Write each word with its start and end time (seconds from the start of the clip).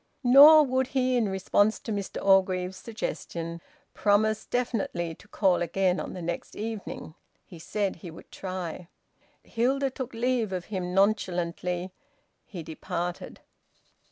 Nor 0.23 0.63
would 0.63 0.87
he, 0.87 1.15
in 1.15 1.29
response 1.29 1.79
to 1.81 1.91
Mr 1.91 2.19
Orgreave's 2.25 2.75
suggestion, 2.77 3.61
promise 3.93 4.47
definitely 4.47 5.13
to 5.13 5.27
call 5.27 5.61
again 5.61 5.99
on 5.99 6.13
the 6.13 6.23
next 6.23 6.55
evening. 6.55 7.13
He 7.45 7.59
said 7.59 7.97
he 7.97 8.09
would 8.09 8.31
try. 8.31 8.87
Hilda 9.43 9.91
took 9.91 10.15
leave 10.15 10.51
of 10.51 10.65
him 10.73 10.95
nonchalantly. 10.95 11.91
He 12.47 12.63
departed. 12.63 13.41